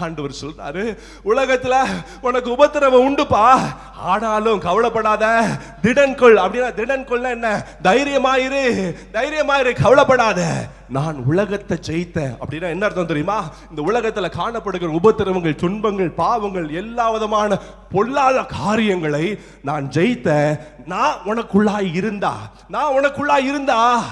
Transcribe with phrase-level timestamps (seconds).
[0.00, 1.86] ஆண்டவர் சொல்றாரு உலகத்துல
[2.20, 3.60] உனக்கு உபத்திரவம் உண்டுப்பா.
[3.98, 5.46] ஆனாலும் கவலைப்படாத.
[5.82, 6.36] திடன்கொள்.
[6.36, 7.66] அப்படின்னா திடன்கொள்ள என்ன?
[7.82, 8.94] தைரியமாயிரு.
[9.12, 10.66] தைரியமாயிரு கவலைப்படாத.
[10.88, 12.36] நான் உலகத்தை ஜெயித்தேன்.
[12.46, 13.48] அப்படின்னா என்ன அர்த்தம் தெரியுமா?
[13.76, 17.58] இந்த உலகத்துல காணப்படுகிற உபத்திரவங்கள் துன்பங்கள் பாவங்கள் எல்லா விதமான
[17.90, 20.58] பொல்லாத காரியங்களை நான் ஜெயித்தேன்.
[20.86, 22.36] நான் உனக்குள்ளாய் இருந்தா.
[22.68, 24.02] நான் உனக்குள்ளாய் இருந்தா.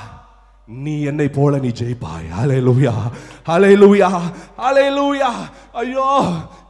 [0.69, 2.27] நீ என்னை போல நீ ஜெயிப்பாய்.
[2.67, 2.95] லூயா
[3.49, 5.31] ஹலை லுயா
[5.73, 6.07] ஐயோ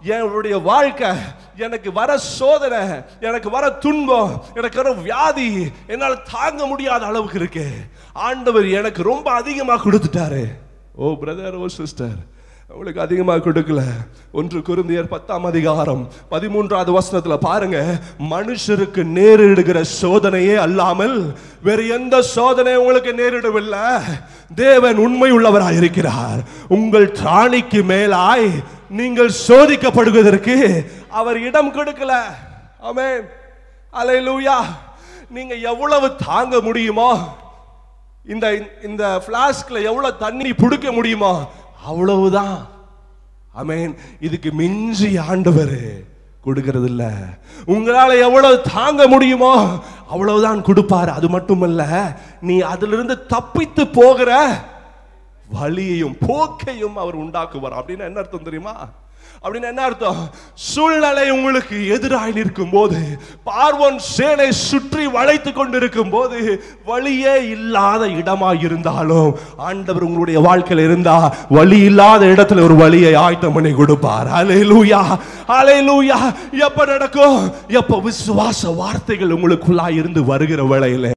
[0.03, 1.11] என்னுடைய வாழ்க்கை
[1.57, 2.81] எனக்கு வர சோதனை
[3.21, 7.67] எனக்கு வர துன்பம் எனக்கு வர வியாதி என்னால் தாங்க முடியாத அளவுக்கு இருக்கு.
[8.13, 10.45] ஆண்டவர் எனக்கு ரொம்ப அதிகமா கொடுத்துட்டாரு.
[10.95, 12.19] ஓ பிரதர் ஓ சிஸ்டர்
[12.75, 13.83] உங்களுக்கு அதிகமாக கொடுக்கல.
[14.33, 17.79] ஒன்று குருந்தியர் பத்தாம் அதிகாரம் பதிமூன்றாவது வசனத்தில் பாருங்க.
[18.31, 21.17] மனுஷருக்கு நேரிடுகிற சோதனையே அல்லாமல்
[21.63, 23.87] வேறு எந்த சோதனை உங்களுக்கு நேரிடவில்லை.
[24.55, 26.41] தேவன் உண்மை உள்ளவராய் இருக்கிறார்.
[26.69, 28.49] உங்கள் திராணிக்கு மேலாய்
[28.89, 30.57] நீங்கள் சோதிக்கப்படுவதற்கு
[31.09, 32.13] அவர் இடம் கொடுக்கல.
[32.89, 33.09] அமே
[33.91, 34.59] அலை லூயா
[35.29, 37.13] நீங்க எவ்வளவு தாங்க முடியுமோ?
[38.29, 38.47] இந்த
[38.85, 41.33] இந்த பிளாஸ்க்ல எவ்வளவு தண்ணி பிடிக்க முடியுமோ?
[41.85, 42.57] அவ்வளவுதான்.
[43.61, 45.79] அமேன் இதுக்கு மிஞ்சி ஆண்டவர்
[46.47, 47.05] கொடுக்கறது இல்ல
[47.67, 49.55] உங்களால எவ்வளவு தாங்க முடியுமோ
[50.11, 51.11] அவ்வளவுதான் கொடுப்பாரு.
[51.19, 51.83] அது மட்டுமல்ல
[52.41, 54.31] நீ அதிலிருந்து தப்பித்து போகிற
[55.59, 57.79] வழியையும் போக்கையும் அவர் உண்டாக்குவார்.
[57.79, 58.75] அப்படின்னு என்ன அர்த்தம் தெரியுமா?
[59.45, 60.19] அப்படின்னு என்ன அர்த்தம்?
[60.55, 62.99] சூழ்நிலை உங்களுக்கு எதிராக நிற்கும் போது
[63.47, 66.39] பார்வன் சேனை சுற்றி வளைத்து கொண்டிருக்கும் போது
[66.85, 71.17] வழியே இல்லாத இடமா இருந்தாலும் ஆண்டவர் உங்களுடைய வாழ்க்கையில் இருந்தா
[71.49, 74.29] வழி இல்லாத இடத்துல ஒரு வழியை ஆயத்தம் பண்ணி கொடுப்பார்.
[74.29, 74.61] அலை
[75.89, 76.21] லூயா
[76.67, 77.41] எப்ப நடக்கும்?
[77.69, 81.11] எப்ப விசுவாச வார்த்தைகள் உங்களுக்குள்ளா இருந்து வருகிற வேளையில.